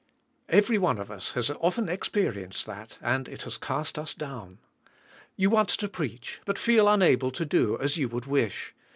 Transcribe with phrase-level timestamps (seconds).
[0.49, 4.57] Kvery one of us has often experienced that, and it has cast us down.
[5.35, 8.73] You want to preach, but feel unable to do as you would wish.